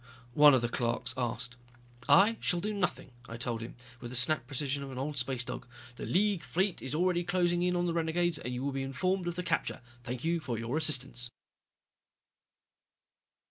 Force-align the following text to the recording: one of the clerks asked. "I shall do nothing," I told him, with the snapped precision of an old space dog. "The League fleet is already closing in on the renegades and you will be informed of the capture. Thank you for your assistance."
one 0.33 0.55
of 0.55 0.61
the 0.61 0.67
clerks 0.67 1.13
asked. 1.15 1.57
"I 2.09 2.37
shall 2.39 2.59
do 2.59 2.73
nothing," 2.73 3.11
I 3.29 3.37
told 3.37 3.61
him, 3.61 3.75
with 3.99 4.09
the 4.09 4.15
snapped 4.17 4.47
precision 4.47 4.81
of 4.81 4.91
an 4.91 4.97
old 4.97 5.15
space 5.15 5.43
dog. 5.43 5.67
"The 5.95 6.07
League 6.07 6.41
fleet 6.41 6.81
is 6.81 6.95
already 6.95 7.23
closing 7.23 7.61
in 7.61 7.75
on 7.75 7.85
the 7.85 7.93
renegades 7.93 8.39
and 8.39 8.51
you 8.51 8.63
will 8.63 8.71
be 8.71 8.81
informed 8.81 9.27
of 9.27 9.35
the 9.35 9.43
capture. 9.43 9.79
Thank 10.03 10.23
you 10.23 10.39
for 10.39 10.57
your 10.57 10.75
assistance." 10.75 11.29